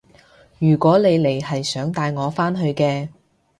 [0.57, 3.09] 如果你嚟係想帶我返去嘅